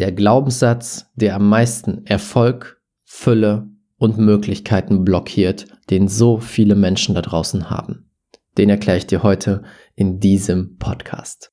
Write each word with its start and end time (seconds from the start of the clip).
Der 0.00 0.12
Glaubenssatz, 0.12 1.10
der 1.14 1.36
am 1.36 1.46
meisten 1.50 2.06
Erfolg, 2.06 2.80
Fülle 3.04 3.68
und 3.98 4.16
Möglichkeiten 4.16 5.04
blockiert, 5.04 5.66
den 5.90 6.08
so 6.08 6.38
viele 6.38 6.74
Menschen 6.74 7.14
da 7.14 7.20
draußen 7.20 7.68
haben. 7.68 8.10
Den 8.56 8.70
erkläre 8.70 8.96
ich 8.96 9.06
dir 9.06 9.22
heute 9.22 9.62
in 9.96 10.18
diesem 10.18 10.78
Podcast. 10.78 11.52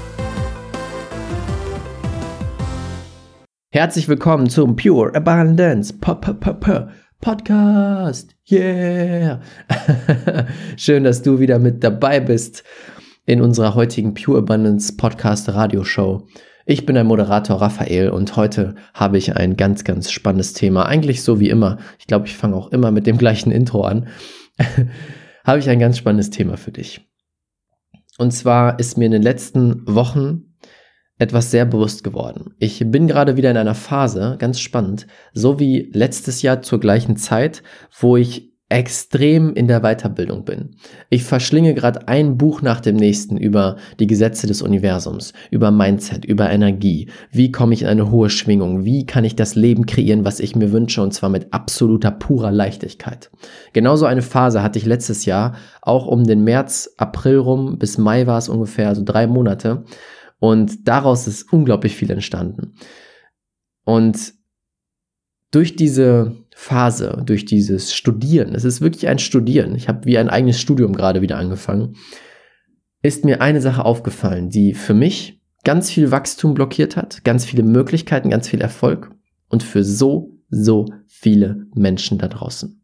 Herzlich 3.73 4.09
willkommen 4.09 4.49
zum 4.49 4.75
Pure 4.75 5.15
Abundance 5.15 5.93
Podcast. 5.93 6.75
Yeah! 8.51 9.39
Schön, 10.75 11.05
dass 11.05 11.21
du 11.21 11.39
wieder 11.39 11.57
mit 11.57 11.81
dabei 11.81 12.19
bist 12.19 12.65
in 13.25 13.39
unserer 13.39 13.73
heutigen 13.73 14.13
Pure 14.13 14.39
Abundance 14.39 14.97
Podcast 14.97 15.47
Radioshow. 15.47 16.27
Ich 16.65 16.85
bin 16.85 16.95
der 16.95 17.05
Moderator 17.05 17.61
Raphael 17.61 18.09
und 18.09 18.35
heute 18.35 18.75
habe 18.93 19.17
ich 19.17 19.37
ein 19.37 19.55
ganz, 19.55 19.85
ganz 19.85 20.11
spannendes 20.11 20.51
Thema. 20.51 20.85
Eigentlich 20.85 21.23
so 21.23 21.39
wie 21.39 21.47
immer. 21.47 21.77
Ich 21.97 22.07
glaube, 22.07 22.25
ich 22.27 22.35
fange 22.35 22.57
auch 22.57 22.73
immer 22.73 22.91
mit 22.91 23.07
dem 23.07 23.17
gleichen 23.17 23.51
Intro 23.53 23.83
an. 23.83 24.09
habe 25.45 25.59
ich 25.59 25.69
ein 25.69 25.79
ganz 25.79 25.97
spannendes 25.97 26.29
Thema 26.29 26.57
für 26.57 26.73
dich. 26.73 27.09
Und 28.17 28.31
zwar 28.31 28.79
ist 28.79 28.97
mir 28.97 29.05
in 29.05 29.13
den 29.13 29.23
letzten 29.23 29.87
Wochen 29.87 30.50
etwas 31.21 31.51
sehr 31.51 31.65
bewusst 31.65 32.03
geworden. 32.03 32.55
Ich 32.57 32.83
bin 32.87 33.07
gerade 33.07 33.37
wieder 33.37 33.51
in 33.51 33.57
einer 33.57 33.75
Phase, 33.75 34.37
ganz 34.39 34.59
spannend, 34.59 35.05
so 35.33 35.59
wie 35.59 35.91
letztes 35.93 36.41
Jahr 36.41 36.63
zur 36.63 36.79
gleichen 36.79 37.15
Zeit, 37.15 37.61
wo 37.99 38.17
ich 38.17 38.51
extrem 38.69 39.53
in 39.53 39.67
der 39.67 39.81
Weiterbildung 39.81 40.45
bin. 40.45 40.77
Ich 41.09 41.23
verschlinge 41.23 41.75
gerade 41.75 42.07
ein 42.07 42.37
Buch 42.37 42.63
nach 42.63 42.79
dem 42.79 42.95
nächsten 42.95 43.37
über 43.37 43.75
die 43.99 44.07
Gesetze 44.07 44.47
des 44.47 44.63
Universums, 44.63 45.33
über 45.51 45.69
Mindset, 45.69 46.25
über 46.25 46.49
Energie. 46.49 47.09
Wie 47.31 47.51
komme 47.51 47.73
ich 47.75 47.83
in 47.83 47.89
eine 47.89 48.09
hohe 48.09 48.29
Schwingung? 48.29 48.83
Wie 48.85 49.05
kann 49.05 49.25
ich 49.25 49.35
das 49.35 49.55
Leben 49.55 49.85
kreieren, 49.85 50.25
was 50.25 50.39
ich 50.39 50.55
mir 50.55 50.71
wünsche 50.71 51.03
und 51.03 51.13
zwar 51.13 51.29
mit 51.29 51.53
absoluter 51.53 52.11
purer 52.11 52.51
Leichtigkeit? 52.51 53.29
Genauso 53.73 54.05
eine 54.05 54.23
Phase 54.23 54.63
hatte 54.63 54.79
ich 54.79 54.85
letztes 54.85 55.25
Jahr, 55.25 55.53
auch 55.81 56.07
um 56.07 56.23
den 56.23 56.43
März, 56.43 56.95
April 56.97 57.37
rum, 57.37 57.77
bis 57.77 57.99
Mai 57.99 58.25
war 58.25 58.39
es 58.39 58.49
ungefähr, 58.49 58.87
also 58.87 59.03
drei 59.05 59.27
Monate 59.27 59.83
und 60.41 60.87
daraus 60.87 61.27
ist 61.27 61.53
unglaublich 61.53 61.95
viel 61.95 62.09
entstanden. 62.09 62.73
Und 63.83 64.33
durch 65.51 65.75
diese 65.75 66.35
Phase, 66.55 67.21
durch 67.23 67.45
dieses 67.45 67.93
Studieren, 67.93 68.55
es 68.55 68.63
ist 68.63 68.81
wirklich 68.81 69.07
ein 69.07 69.19
Studieren, 69.19 69.75
ich 69.75 69.87
habe 69.87 70.05
wie 70.05 70.17
ein 70.17 70.29
eigenes 70.29 70.59
Studium 70.59 70.93
gerade 70.93 71.21
wieder 71.21 71.37
angefangen, 71.37 71.95
ist 73.03 73.23
mir 73.23 73.39
eine 73.39 73.61
Sache 73.61 73.85
aufgefallen, 73.85 74.49
die 74.49 74.73
für 74.73 74.95
mich 74.95 75.39
ganz 75.63 75.91
viel 75.91 76.09
Wachstum 76.09 76.55
blockiert 76.55 76.95
hat, 76.95 77.23
ganz 77.23 77.45
viele 77.45 77.61
Möglichkeiten, 77.61 78.31
ganz 78.31 78.47
viel 78.47 78.61
Erfolg 78.61 79.11
und 79.47 79.61
für 79.61 79.83
so, 79.83 80.39
so 80.49 80.87
viele 81.05 81.67
Menschen 81.75 82.17
da 82.17 82.27
draußen. 82.27 82.81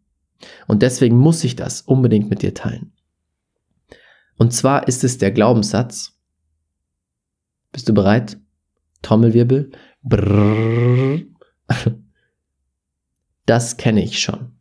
Und 0.67 0.83
deswegen 0.83 1.17
muss 1.17 1.43
ich 1.43 1.55
das 1.55 1.81
unbedingt 1.81 2.29
mit 2.29 2.43
dir 2.43 2.53
teilen. 2.53 2.93
Und 4.37 4.53
zwar 4.53 4.87
ist 4.87 5.03
es 5.03 5.17
der 5.17 5.31
Glaubenssatz, 5.31 6.16
bist 7.71 7.87
du 7.89 7.93
bereit? 7.93 8.37
Trommelwirbel. 9.01 9.71
Brrr. 10.01 11.23
Das 13.45 13.77
kenne 13.77 14.03
ich 14.03 14.19
schon. 14.19 14.57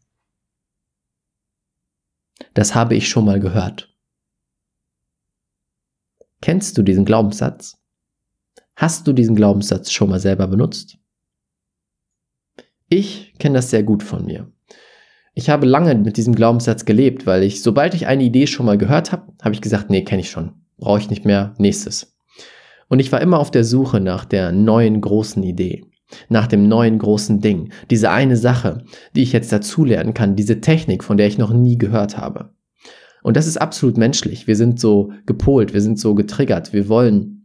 Das 2.55 2.75
habe 2.75 2.95
ich 2.95 3.09
schon 3.09 3.25
mal 3.25 3.41
gehört. 3.41 3.95
Kennst 6.41 6.79
du 6.79 6.83
diesen 6.83 7.05
Glaubenssatz? 7.05 7.79
Hast 8.77 9.07
du 9.07 9.13
diesen 9.13 9.35
Glaubenssatz 9.35 9.91
schon 9.91 10.11
mal 10.11 10.21
selber 10.21 10.47
benutzt? 10.47 10.99
Ich 12.89 13.35
kenne 13.39 13.57
das 13.57 13.71
sehr 13.71 13.83
gut 13.83 14.03
von 14.03 14.25
mir. 14.27 14.53
Ich 15.35 15.51
habe 15.51 15.67
lange 15.67 15.95
mit 15.97 16.17
diesem 16.17 16.35
Glaubenssatz 16.35 16.85
gelebt, 16.85 17.27
weil 17.27 17.43
ich, 17.43 17.63
sobald 17.63 17.95
ich 17.95 18.07
eine 18.07 18.25
Idee 18.25 18.47
schon 18.47 18.67
mal 18.67 18.79
gehört 18.79 19.13
habe, 19.13 19.33
habe 19.43 19.55
ich 19.55 19.61
gesagt, 19.61 19.91
nee, 19.91 20.05
kenne 20.05 20.21
ich 20.21 20.31
schon. 20.31 20.63
Brauche 20.79 21.01
ich 21.01 21.11
nicht 21.11 21.25
mehr. 21.25 21.55
Nächstes. 21.59 22.16
Und 22.89 23.01
ich 23.01 23.11
war 23.13 23.21
immer 23.21 23.39
auf 23.39 23.51
der 23.51 23.65
Suche 23.65 24.01
nach 24.01 24.25
der 24.25 24.53
neuen 24.53 25.01
großen 25.01 25.43
Idee, 25.43 25.85
nach 26.29 26.47
dem 26.47 26.69
neuen 26.69 26.99
großen 26.99 27.41
Ding, 27.41 27.73
diese 27.91 28.11
eine 28.11 28.37
Sache, 28.37 28.85
die 29.15 29.23
ich 29.23 29.33
jetzt 29.33 29.53
dazulernen 29.53 30.15
kann, 30.15 30.37
diese 30.37 30.61
Technik, 30.61 31.03
von 31.03 31.17
der 31.17 31.27
ich 31.27 31.39
noch 31.39 31.53
nie 31.53 31.79
gehört 31.79 32.17
habe. 32.17 32.51
Und 33.23 33.37
das 33.37 33.49
ist 33.49 33.57
absolut 33.57 33.97
menschlich. 33.97 34.47
Wir 34.47 34.55
sind 34.55 34.79
so 34.79 35.11
gepolt, 35.27 35.75
wir 35.75 35.81
sind 35.81 35.99
so 35.99 36.15
getriggert, 36.15 36.73
wir 36.73 36.89
wollen 36.89 37.37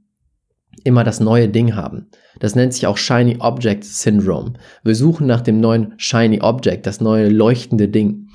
immer 0.84 1.04
das 1.04 1.20
neue 1.20 1.50
Ding 1.50 1.76
haben. 1.76 2.08
Das 2.40 2.56
nennt 2.56 2.74
sich 2.74 2.88
auch 2.88 2.98
Shiny 2.98 3.38
Object 3.40 3.84
Syndrome. 3.84 4.54
Wir 4.84 4.96
suchen 4.96 5.28
nach 5.28 5.42
dem 5.42 5.60
neuen 5.60 5.94
Shiny 5.98 6.40
Object, 6.42 6.86
das 6.86 7.02
neue 7.02 7.30
leuchtende 7.30 7.88
Ding. 7.88 8.28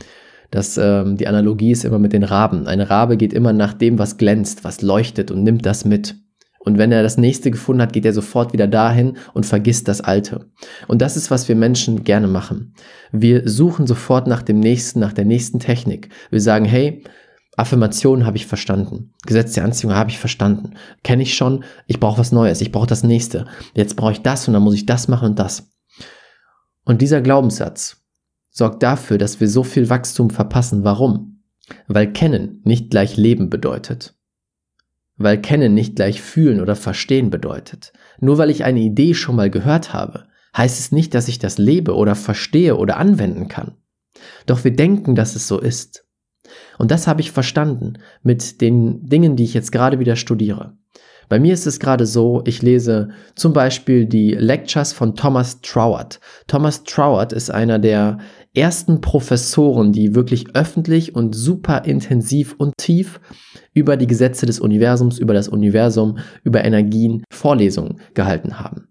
Das, 0.51 0.77
ähm, 0.77 1.17
die 1.17 1.27
Analogie 1.27 1.73
ist 1.73 1.85
immer 1.85 1.99
mit 1.99 2.13
den 2.13 2.23
Raben. 2.23 2.67
Eine 2.67 2.89
Rabe 2.89 3.17
geht 3.17 3.33
immer 3.33 3.53
nach 3.53 3.75
dem, 3.75 3.99
was 3.99 4.17
glänzt, 4.17 4.65
was 4.65 4.83
leuchtet 4.83 5.31
und 5.31 5.43
nimmt 5.43 5.67
das 5.67 5.85
mit. 5.85 6.17
Und 6.67 6.79
wenn 6.79 6.91
er 6.91 7.05
das 7.05 7.17
nächste 7.17 7.53
gefunden 7.53 7.81
hat, 7.81 7.93
geht 7.93 8.05
er 8.05 8.13
sofort 8.13 8.53
wieder 8.53 8.67
dahin 8.67 9.17
und 9.35 9.47
vergisst 9.47 9.87
das 9.87 10.01
alte. 10.01 10.51
Und 10.89 11.01
das 11.01 11.17
ist, 11.17 11.31
was 11.31 11.49
wir 11.49 11.55
Menschen 11.55 12.03
gerne 12.03 12.27
machen. 12.27 12.75
Wir 13.13 13.49
suchen 13.49 13.87
sofort 13.87 14.27
nach 14.27 14.43
dem 14.43 14.59
nächsten, 14.59 14.99
nach 14.99 15.13
der 15.13 15.27
nächsten 15.27 15.61
Technik. 15.61 16.09
Wir 16.31 16.41
sagen, 16.41 16.65
hey, 16.65 17.05
Affirmationen 17.57 18.27
habe 18.27 18.37
ich 18.37 18.47
verstanden. 18.47 19.15
Gesetz 19.25 19.53
der 19.53 19.65
Anziehung 19.65 19.95
habe 19.95 20.11
ich 20.11 20.19
verstanden. 20.19 20.75
Kenne 21.05 21.23
ich 21.23 21.37
schon, 21.37 21.63
ich 21.87 22.01
brauche 22.01 22.19
was 22.19 22.33
Neues, 22.33 22.61
ich 22.61 22.73
brauche 22.73 22.89
das 22.89 23.05
nächste. 23.05 23.47
Jetzt 23.75 23.95
brauche 23.95 24.13
ich 24.13 24.23
das 24.23 24.49
und 24.49 24.55
dann 24.55 24.65
muss 24.65 24.75
ich 24.75 24.87
das 24.87 25.07
machen 25.07 25.29
und 25.29 25.39
das. 25.39 25.71
Und 26.85 27.01
dieser 27.01 27.21
Glaubenssatz 27.21 27.99
sorgt 28.51 28.83
dafür, 28.83 29.19
dass 29.19 29.39
wir 29.39 29.49
so 29.49 29.63
viel 29.63 29.89
Wachstum 29.89 30.31
verpassen. 30.31 30.83
Warum? 30.83 31.45
Weil 31.87 32.13
kennen 32.13 32.61
nicht 32.65 32.91
gleich 32.91 33.17
leben 33.17 33.51
bedeutet 33.51 34.16
weil 35.17 35.41
kennen 35.41 35.75
nicht 35.75 35.97
gleich 35.97 36.21
fühlen 36.21 36.61
oder 36.61 36.77
verstehen 36.77 37.31
bedeutet. 37.31 37.93
Nur 38.21 38.39
weil 38.39 38.51
ich 38.51 38.65
eine 38.65 38.81
Idee 38.81 39.15
schon 39.15 39.37
mal 39.37 39.51
gehört 39.51 39.93
habe, 39.93 40.25
heißt 40.57 40.79
es 40.79 40.93
nicht, 40.93 41.15
dass 41.15 41.29
ich 41.29 41.39
das 41.39 41.59
lebe 41.59 41.95
oder 41.95 42.15
verstehe 42.15 42.77
oder 42.77 42.97
anwenden 42.99 43.49
kann. 43.49 43.77
Doch 44.47 44.65
wir 44.65 44.75
denken, 44.75 45.15
dass 45.15 45.37
es 45.37 45.49
so 45.49 45.59
ist. 45.59 46.05
Und 46.79 46.91
das 46.91 47.07
habe 47.07 47.21
ich 47.21 47.33
verstanden 47.33 47.95
mit 48.23 48.61
den 48.61 49.07
Dingen, 49.07 49.37
die 49.37 49.45
ich 49.45 49.55
jetzt 49.55 49.73
gerade 49.73 49.99
wieder 49.99 50.17
studiere. 50.17 50.77
Bei 51.29 51.41
mir 51.41 51.53
ist 51.53 51.67
es 51.67 51.81
gerade 51.81 52.07
so, 52.07 52.43
ich 52.45 52.63
lese 52.63 53.09
zum 53.35 53.53
Beispiel 53.53 54.07
die 54.07 54.33
Lectures 54.33 54.93
von 54.93 55.17
Thomas 55.17 55.61
Troward. 55.61 56.21
Thomas 56.47 56.85
Troward 56.85 57.33
ist 57.33 57.51
einer 57.51 57.81
der 57.81 58.19
ersten 58.57 59.01
Professoren, 59.01 59.93
die 59.93 60.15
wirklich 60.15 60.55
öffentlich 60.55 61.15
und 61.15 61.35
super 61.35 61.85
intensiv 61.85 62.55
und 62.59 62.75
tief 62.79 63.21
über 63.75 63.97
die 63.97 64.07
Gesetze 64.07 64.47
des 64.47 64.61
Universums, 64.61 65.19
über 65.19 65.35
das 65.35 65.49
Universum, 65.49 66.19
über 66.43 66.65
Energien 66.65 67.23
Vorlesungen 67.31 68.01
gehalten 68.15 68.59
haben. 68.59 68.89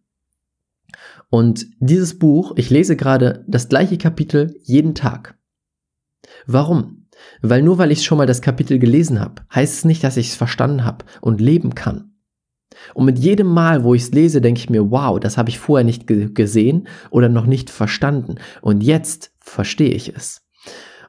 Und 1.30 1.66
dieses 1.80 2.20
Buch, 2.20 2.54
ich 2.56 2.70
lese 2.70 2.96
gerade 2.96 3.44
das 3.48 3.68
gleiche 3.68 3.98
Kapitel 3.98 4.56
jeden 4.64 4.96
Tag. 4.96 5.38
Warum? 6.46 7.08
Weil 7.42 7.62
nur 7.62 7.78
weil 7.78 7.92
ich 7.92 8.04
schon 8.04 8.18
mal 8.18 8.28
das 8.28 8.42
Kapitel 8.42 8.80
gelesen 8.80 9.20
habe, 9.20 9.42
heißt 9.54 9.74
es 9.74 9.86
nicht, 9.86 10.04
dass 10.04 10.18
ich 10.18 10.30
es 10.30 10.36
verstanden 10.36 10.86
habe 10.86 11.06
und 11.22 11.42
leben 11.42 11.76
kann. 11.76 12.15
Und 12.94 13.06
mit 13.06 13.20
jedem 13.20 13.48
Mal, 13.48 13.84
wo 13.84 13.94
ich 13.94 14.04
es 14.04 14.12
lese, 14.12 14.42
denke 14.42 14.60
ich 14.60 14.70
mir, 14.70 14.92
wow, 14.92 15.20
das 15.20 15.38
habe 15.38 15.50
ich 15.50 15.60
vorher 15.60 15.86
nicht 15.86 16.08
gesehen 16.08 16.88
oder 17.10 17.30
noch 17.30 17.46
nicht 17.46 17.70
verstanden. 17.70 18.36
Und 18.62 18.84
jetzt 18.84 19.32
verstehe 19.40 19.94
ich 19.94 20.16
es. 20.16 20.46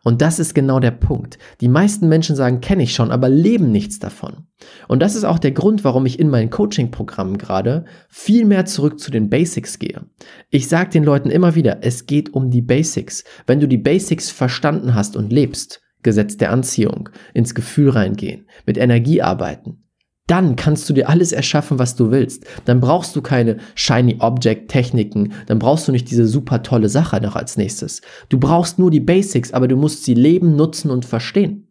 Und 0.07 0.23
das 0.23 0.39
ist 0.39 0.55
genau 0.55 0.79
der 0.79 0.93
Punkt. 0.93 1.37
Die 1.61 1.67
meisten 1.67 2.09
Menschen 2.09 2.37
sagen, 2.37 2.61
kenne 2.61 2.85
ich 2.85 2.95
schon, 2.95 3.11
aber 3.11 3.29
leben 3.29 3.73
nichts 3.73 3.99
davon. 3.99 4.47
Und 4.87 5.03
das 5.03 5.17
ist 5.17 5.25
auch 5.25 5.41
der 5.41 5.51
Grund, 5.51 5.83
warum 5.83 6.07
ich 6.07 6.21
in 6.21 6.31
meinen 6.31 6.49
Coaching-Programmen 6.49 7.39
gerade 7.39 7.87
viel 8.09 8.45
mehr 8.45 8.67
zurück 8.67 9.01
zu 9.01 9.11
den 9.11 9.29
Basics 9.29 9.81
gehe. 9.81 10.03
Ich 10.49 10.69
sage 10.69 10.91
den 10.91 11.03
Leuten 11.03 11.29
immer 11.29 11.57
wieder, 11.57 11.79
es 11.83 12.07
geht 12.07 12.33
um 12.33 12.51
die 12.51 12.63
Basics. 12.63 13.25
Wenn 13.49 13.59
du 13.59 13.67
die 13.67 13.79
Basics 13.79 14.31
verstanden 14.31 14.95
hast 14.95 15.17
und 15.17 15.33
lebst, 15.33 15.83
Gesetz 16.05 16.37
der 16.37 16.53
Anziehung, 16.53 17.09
ins 17.35 17.57
Gefühl 17.57 17.91
reingehen, 17.91 18.47
mit 18.65 18.79
Energie 18.79 19.23
arbeiten, 19.23 19.86
dann 20.27 20.57
kannst 20.57 20.89
du 20.89 20.93
dir 20.93 21.09
alles 21.09 21.33
erschaffen, 21.33 21.79
was 21.79 21.95
du 21.95 22.11
willst. 22.11 22.45
Dann 22.65 22.81
brauchst 22.81 23.15
du 23.15 23.23
keine 23.23 23.59
Shiny 23.75 24.17
Object 24.19 24.71
Techniken, 24.71 25.33
dann 25.47 25.59
brauchst 25.59 25.87
du 25.87 25.93
nicht 25.93 26.11
diese 26.11 26.27
super 26.27 26.63
tolle 26.63 26.89
Sache 26.89 27.21
noch 27.21 27.37
als 27.37 27.57
nächstes. 27.57 28.03
Du 28.29 28.39
brauchst 28.39 28.79
nur 28.79 28.91
die 28.91 29.01
Basics, 29.01 29.53
aber 29.53 29.69
du 29.69 29.77
musst 29.77 30.05
sie 30.05 30.15
leben, 30.15 30.57
nutzen 30.57 30.91
und 30.91 31.05
verstehen. 31.05 31.69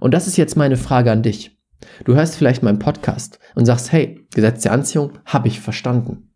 Und 0.00 0.14
das 0.14 0.26
ist 0.26 0.36
jetzt 0.36 0.56
meine 0.56 0.76
Frage 0.76 1.10
an 1.10 1.22
dich. 1.22 1.58
Du 2.04 2.14
hörst 2.14 2.36
vielleicht 2.36 2.62
meinen 2.62 2.78
Podcast 2.78 3.38
und 3.54 3.66
sagst, 3.66 3.92
hey, 3.92 4.26
Gesetz 4.32 4.62
der 4.62 4.72
Anziehung 4.72 5.12
habe 5.24 5.48
ich 5.48 5.60
verstanden. 5.60 6.30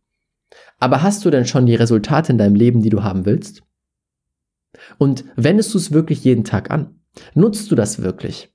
Aber 0.79 1.03
hast 1.03 1.25
du 1.25 1.31
denn 1.31 1.47
schon 1.47 1.67
die 1.67 1.75
Resultate 1.75 2.33
in 2.33 2.39
deinem 2.39 2.55
Leben, 2.55 2.83
die 2.83 2.91
du 2.91 3.03
haben 3.03 3.27
willst? 3.27 3.63
Und 4.99 5.25
wendest 5.37 5.73
du 5.75 5.79
es 5.79 5.93
wirklich 5.93 6.25
jeden 6.25 6.45
Tag 6.45 6.71
an? 6.71 7.01
Nutzt 7.35 7.71
du 7.71 7.75
das 7.75 8.03
wirklich? 8.03 8.53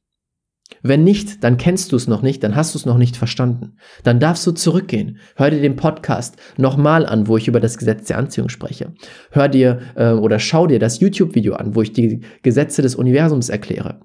Wenn 0.82 1.04
nicht, 1.04 1.44
dann 1.44 1.58
kennst 1.58 1.92
du 1.92 1.96
es 1.96 2.08
noch 2.08 2.22
nicht, 2.22 2.44
dann 2.44 2.56
hast 2.56 2.74
du 2.74 2.80
es 2.80 2.86
noch 2.86 2.98
nicht 2.98 3.16
verstanden. 3.16 3.78
Dann 4.04 4.20
darfst 4.20 4.46
du 4.48 4.52
zurückgehen. 4.52 5.18
Hör 5.36 5.50
dir 5.50 5.62
den 5.62 5.76
Podcast 5.76 6.38
nochmal 6.58 7.06
an, 7.06 7.28
wo 7.28 7.38
ich 7.38 7.48
über 7.48 7.60
das 7.60 7.78
Gesetz 7.78 8.08
der 8.08 8.18
Anziehung 8.18 8.50
spreche. 8.50 8.94
Hör 9.32 9.48
dir 9.48 9.80
äh, 9.96 10.12
oder 10.12 10.40
schau 10.40 10.68
dir 10.68 10.80
das 10.80 11.00
YouTube-Video 11.00 11.56
an, 11.56 11.76
wo 11.76 11.82
ich 11.82 11.94
die 11.94 12.22
Gesetze 12.42 12.82
des 12.82 12.96
Universums 12.96 13.50
erkläre. 13.50 14.02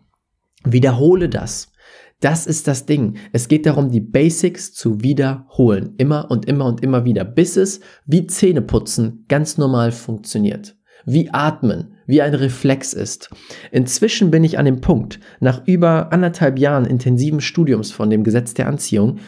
Wiederhole 0.64 1.28
das. 1.28 1.72
Das 2.20 2.46
ist 2.46 2.66
das 2.66 2.84
Ding. 2.84 3.16
Es 3.32 3.46
geht 3.46 3.64
darum, 3.64 3.90
die 3.90 4.00
Basics 4.00 4.72
zu 4.72 5.02
wiederholen. 5.02 5.94
Immer 5.98 6.30
und 6.30 6.46
immer 6.46 6.66
und 6.66 6.82
immer 6.82 7.04
wieder, 7.04 7.24
bis 7.24 7.56
es 7.56 7.80
wie 8.06 8.26
Zähneputzen 8.26 9.24
ganz 9.28 9.56
normal 9.56 9.92
funktioniert. 9.92 10.76
Wie 11.04 11.30
atmen, 11.30 11.94
wie 12.08 12.22
ein 12.22 12.34
Reflex 12.34 12.94
ist. 12.94 13.30
Inzwischen 13.70 14.32
bin 14.32 14.42
ich 14.42 14.58
an 14.58 14.64
dem 14.64 14.80
Punkt, 14.80 15.20
nach 15.38 15.64
über 15.66 16.10
anderthalb 16.12 16.58
Jahren 16.58 16.86
intensiven 16.86 17.40
Studiums 17.40 17.92
von 17.92 18.10
dem 18.10 18.24
Gesetz 18.24 18.54
der 18.54 18.66
Anziehung, 18.66 19.18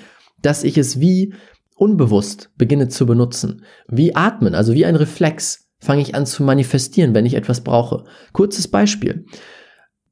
dass 0.42 0.64
ich 0.64 0.78
es 0.78 0.98
wie 0.98 1.34
unbewusst 1.76 2.50
beginne 2.56 2.88
zu 2.88 3.06
benutzen. 3.06 3.64
Wie 3.86 4.16
atmen, 4.16 4.54
also 4.54 4.74
wie 4.74 4.86
ein 4.86 4.96
Reflex, 4.96 5.68
fange 5.78 6.02
ich 6.02 6.14
an 6.14 6.26
zu 6.26 6.42
manifestieren, 6.42 7.14
wenn 7.14 7.26
ich 7.26 7.34
etwas 7.34 7.62
brauche. 7.62 8.04
Kurzes 8.32 8.66
Beispiel. 8.66 9.26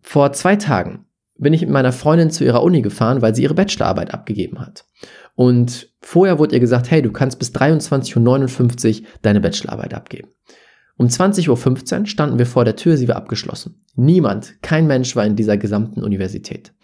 Vor 0.02 0.32
zwei 0.32 0.56
Tagen 0.56 1.06
bin 1.38 1.54
ich 1.54 1.62
mit 1.62 1.70
meiner 1.70 1.92
Freundin 1.92 2.30
zu 2.30 2.44
ihrer 2.44 2.62
Uni 2.62 2.82
gefahren, 2.82 3.22
weil 3.22 3.34
sie 3.34 3.42
ihre 3.44 3.54
Bachelorarbeit 3.54 4.12
abgegeben 4.12 4.60
hat. 4.60 4.84
Und 5.34 5.90
vorher 6.02 6.38
wurde 6.38 6.54
ihr 6.54 6.60
gesagt, 6.60 6.90
hey, 6.90 7.00
du 7.00 7.12
kannst 7.12 7.38
bis 7.38 7.54
23.59 7.54 9.00
Uhr 9.00 9.06
deine 9.22 9.40
Bachelorarbeit 9.40 9.94
abgeben. 9.94 10.28
Um 10.98 11.06
20.15 11.06 12.00
Uhr 12.00 12.06
standen 12.06 12.38
wir 12.38 12.46
vor 12.46 12.64
der 12.64 12.74
Tür, 12.74 12.96
sie 12.96 13.06
war 13.06 13.14
abgeschlossen. 13.14 13.84
Niemand, 13.94 14.60
kein 14.62 14.88
Mensch 14.88 15.14
war 15.14 15.24
in 15.24 15.36
dieser 15.36 15.56
gesamten 15.56 16.02
Universität. 16.02 16.74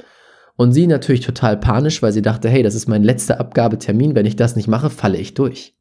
Und 0.56 0.72
sie 0.72 0.87
natürlich 0.87 1.22
total 1.22 1.58
panisch, 1.58 2.00
weil 2.00 2.12
sie 2.12 2.22
dachte, 2.22 2.49
hey, 2.49 2.62
das 2.62 2.76
ist 2.76 2.87
mein 2.87 3.02
letzter 3.02 3.40
Abgabetermin, 3.40 4.14
wenn 4.14 4.25
ich 4.25 4.37
das 4.37 4.55
nicht 4.55 4.69
mache, 4.69 4.88
falle 4.88 5.19
ich 5.19 5.34
durch. 5.34 5.76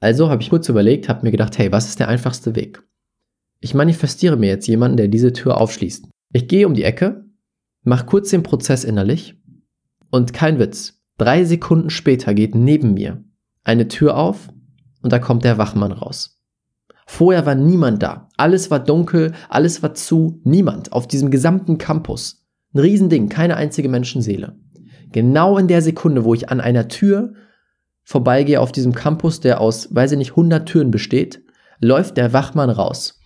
Also 0.00 0.28
habe 0.28 0.42
ich 0.42 0.50
kurz 0.50 0.68
überlegt, 0.68 1.08
habe 1.08 1.24
mir 1.24 1.30
gedacht, 1.30 1.56
hey, 1.56 1.72
was 1.72 1.88
ist 1.88 1.98
der 1.98 2.08
einfachste 2.08 2.54
Weg? 2.54 2.82
Ich 3.60 3.72
manifestiere 3.72 4.36
mir 4.36 4.48
jetzt 4.48 4.66
jemanden, 4.66 4.98
der 4.98 5.08
diese 5.08 5.32
Tür 5.32 5.58
aufschließt. 5.58 6.08
Ich 6.34 6.48
gehe 6.48 6.66
um 6.66 6.74
die 6.74 6.84
Ecke, 6.84 7.24
mache 7.84 8.04
kurz 8.04 8.28
den 8.28 8.42
Prozess 8.42 8.84
innerlich 8.84 9.40
und 10.10 10.34
kein 10.34 10.58
Witz, 10.58 11.00
drei 11.16 11.44
Sekunden 11.44 11.88
später 11.88 12.34
geht 12.34 12.54
neben 12.54 12.92
mir 12.92 13.24
eine 13.64 13.88
Tür 13.88 14.16
auf 14.16 14.48
und 15.02 15.12
da 15.12 15.18
kommt 15.18 15.44
der 15.44 15.56
Wachmann 15.56 15.92
raus. 15.92 16.31
Vorher 17.12 17.44
war 17.44 17.54
niemand 17.54 18.02
da. 18.02 18.30
Alles 18.38 18.70
war 18.70 18.80
dunkel, 18.80 19.34
alles 19.50 19.82
war 19.82 19.92
zu, 19.92 20.40
niemand 20.44 20.94
auf 20.94 21.06
diesem 21.06 21.30
gesamten 21.30 21.76
Campus. 21.76 22.46
Ein 22.72 22.78
Riesending, 22.78 23.28
keine 23.28 23.56
einzige 23.56 23.90
Menschenseele. 23.90 24.56
Genau 25.12 25.58
in 25.58 25.68
der 25.68 25.82
Sekunde, 25.82 26.24
wo 26.24 26.32
ich 26.32 26.48
an 26.48 26.62
einer 26.62 26.88
Tür 26.88 27.34
vorbeigehe 28.02 28.58
auf 28.58 28.72
diesem 28.72 28.94
Campus, 28.94 29.40
der 29.40 29.60
aus, 29.60 29.94
weiß 29.94 30.12
ich 30.12 30.18
nicht, 30.18 30.30
100 30.30 30.66
Türen 30.66 30.90
besteht, 30.90 31.42
läuft 31.80 32.16
der 32.16 32.32
Wachmann 32.32 32.70
raus. 32.70 33.20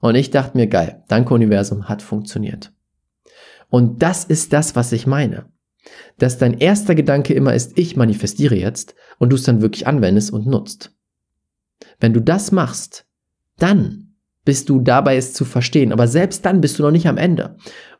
Und 0.00 0.14
ich 0.14 0.30
dachte 0.30 0.56
mir, 0.56 0.66
geil, 0.66 1.04
danke 1.08 1.34
Universum, 1.34 1.90
hat 1.90 2.00
funktioniert. 2.00 2.72
Und 3.68 4.02
das 4.02 4.24
ist 4.24 4.54
das, 4.54 4.76
was 4.76 4.92
ich 4.92 5.06
meine. 5.06 5.44
Dass 6.16 6.38
dein 6.38 6.54
erster 6.54 6.94
Gedanke 6.94 7.34
immer 7.34 7.52
ist, 7.52 7.76
ich 7.76 7.96
manifestiere 7.96 8.56
jetzt 8.56 8.94
und 9.18 9.28
du 9.28 9.36
es 9.36 9.42
dann 9.42 9.60
wirklich 9.60 9.86
anwendest 9.86 10.32
und 10.32 10.46
nutzt. 10.46 10.96
Wenn 12.00 12.14
du 12.14 12.20
das 12.20 12.50
machst, 12.50 13.05
dann 13.58 14.14
bist 14.44 14.68
du 14.68 14.80
dabei, 14.80 15.16
es 15.16 15.32
zu 15.32 15.44
verstehen. 15.44 15.92
Aber 15.92 16.06
selbst 16.06 16.46
dann 16.46 16.60
bist 16.60 16.78
du 16.78 16.82
noch 16.82 16.90
nicht 16.90 17.08
am 17.08 17.18
Ende. 17.18 17.56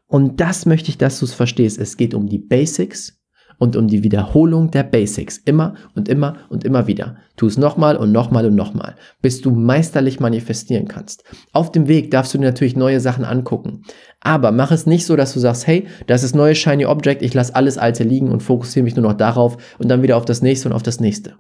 Und 0.07 0.41
das 0.41 0.67
möchte 0.67 0.89
ich, 0.91 0.99
dass 0.99 1.19
du 1.19 1.25
es 1.25 1.35
verstehst. 1.35 1.79
Es 1.79 1.97
geht 1.97 2.15
um 2.15 2.29
die 2.29 2.39
Basics 2.39 3.21
und 3.59 3.75
um 3.77 3.89
die 3.89 4.03
Wiederholung 4.03 4.71
der 4.71 4.85
Basics. 4.85 5.39
Immer 5.39 5.75
und 5.95 6.09
immer 6.09 6.37
und 6.49 6.65
immer 6.65 6.87
wieder. 6.87 7.17
Tu 7.37 7.47
es 7.47 7.59
nochmal 7.59 7.97
und 7.97 8.13
nochmal 8.13 8.47
und 8.47 8.55
nochmal, 8.55 8.95
bis 9.23 9.41
du 9.41 9.51
meisterlich 9.51 10.21
manifestieren 10.21 10.89
kannst. 10.89 11.25
Auf 11.53 11.73
dem 11.73 11.89
Weg 11.89 12.11
darfst 12.11 12.35
du 12.35 12.39
dir 12.39 12.45
natürlich 12.45 12.77
neue 12.77 13.01
Sachen 13.01 13.25
angucken. 13.25 13.83
Aber 14.21 14.53
mach 14.53 14.71
es 14.71 14.87
nicht 14.87 15.07
so, 15.07 15.17
dass 15.17 15.33
du 15.33 15.41
sagst, 15.41 15.67
hey, 15.67 15.89
das 16.07 16.23
ist 16.23 16.35
neues 16.35 16.59
Shiny 16.59 16.87
Object, 16.87 17.23
ich 17.23 17.35
lasse 17.35 17.55
alles 17.55 17.79
Alte 17.79 18.05
liegen 18.05 18.31
und 18.31 18.43
fokussiere 18.43 18.85
mich 18.85 18.97
nur 18.97 19.03
noch 19.03 19.17
darauf 19.17 19.57
und 19.79 19.89
dann 19.89 20.03
wieder 20.03 20.17
auf 20.17 20.25
das 20.25 20.43
nächste 20.43 20.69
und 20.69 20.75
auf 20.75 20.83
das 20.83 21.01
nächste. 21.01 21.37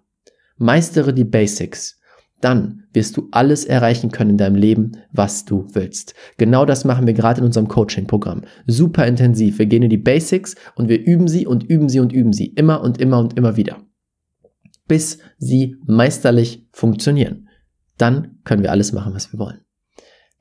Meistere 0.59 1.13
die 1.13 1.25
Basics 1.25 2.01
dann 2.47 2.85
wirst 2.93 3.17
du 3.17 3.27
alles 3.33 3.65
erreichen 3.65 4.13
können 4.13 4.31
in 4.31 4.37
deinem 4.39 4.55
Leben, 4.55 4.93
was 5.11 5.45
du 5.45 5.67
willst. 5.73 6.15
Genau 6.37 6.65
das 6.65 6.85
machen 6.85 7.05
wir 7.05 7.13
gerade 7.13 7.41
in 7.41 7.47
unserem 7.47 7.67
Coaching-Programm. 7.67 8.43
Super 8.69 9.05
intensiv. 9.05 9.59
Wir 9.59 9.67
gehen 9.67 9.83
in 9.83 9.91
die 9.91 9.97
Basics 9.97 10.55
und 10.77 10.89
wir 10.89 11.05
üben 11.05 11.27
sie 11.27 11.45
und 11.45 11.65
üben 11.65 11.89
sie 11.89 11.99
und 11.99 12.13
üben 12.13 12.33
sie. 12.33 12.47
Immer 12.47 12.83
und 12.83 13.01
immer 13.01 13.19
und 13.19 13.37
immer 13.37 13.57
wieder. 13.57 13.79
Bis 14.87 15.19
sie 15.39 15.75
meisterlich 15.87 16.69
funktionieren. 16.71 17.49
Dann 17.99 18.39
können 18.45 18.63
wir 18.63 18.71
alles 18.71 18.93
machen, 18.93 19.13
was 19.13 19.33
wir 19.33 19.41
wollen. 19.41 19.66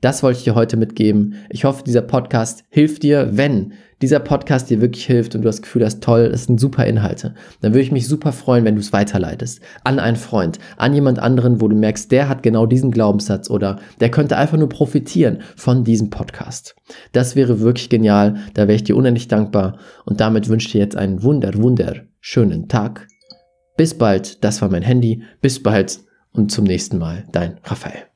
Das 0.00 0.22
wollte 0.22 0.38
ich 0.38 0.44
dir 0.44 0.54
heute 0.54 0.76
mitgeben. 0.76 1.36
Ich 1.48 1.64
hoffe, 1.64 1.82
dieser 1.82 2.02
Podcast 2.02 2.64
hilft 2.68 3.02
dir. 3.02 3.30
Wenn 3.32 3.72
dieser 4.02 4.20
Podcast 4.20 4.68
dir 4.68 4.82
wirklich 4.82 5.06
hilft 5.06 5.34
und 5.34 5.40
du 5.40 5.46
das 5.46 5.62
Gefühl 5.62 5.84
hast, 5.84 6.02
toll, 6.02 6.28
das 6.28 6.44
sind 6.44 6.60
super 6.60 6.84
Inhalte, 6.84 7.34
dann 7.62 7.72
würde 7.72 7.80
ich 7.80 7.92
mich 7.92 8.06
super 8.06 8.32
freuen, 8.32 8.64
wenn 8.66 8.74
du 8.74 8.80
es 8.80 8.92
weiterleitest. 8.92 9.60
An 9.84 9.98
einen 9.98 10.18
Freund, 10.18 10.58
an 10.76 10.92
jemand 10.92 11.18
anderen, 11.18 11.62
wo 11.62 11.68
du 11.68 11.76
merkst, 11.76 12.12
der 12.12 12.28
hat 12.28 12.42
genau 12.42 12.66
diesen 12.66 12.90
Glaubenssatz 12.90 13.48
oder 13.48 13.78
der 14.00 14.10
könnte 14.10 14.36
einfach 14.36 14.58
nur 14.58 14.68
profitieren 14.68 15.38
von 15.56 15.82
diesem 15.82 16.10
Podcast. 16.10 16.76
Das 17.12 17.34
wäre 17.34 17.60
wirklich 17.60 17.88
genial. 17.88 18.36
Da 18.52 18.62
wäre 18.62 18.76
ich 18.76 18.84
dir 18.84 18.96
unendlich 18.96 19.28
dankbar. 19.28 19.78
Und 20.04 20.20
damit 20.20 20.48
wünsche 20.48 20.66
ich 20.66 20.72
dir 20.72 20.80
jetzt 20.80 20.96
einen 20.96 21.22
wunder, 21.22 21.54
wunder 21.54 22.02
schönen 22.20 22.68
Tag. 22.68 23.08
Bis 23.76 23.96
bald. 23.96 24.44
Das 24.44 24.60
war 24.60 24.68
mein 24.68 24.82
Handy. 24.82 25.22
Bis 25.40 25.62
bald 25.62 26.00
und 26.32 26.50
zum 26.50 26.64
nächsten 26.64 26.98
Mal. 26.98 27.24
Dein 27.32 27.58
Raphael. 27.64 28.15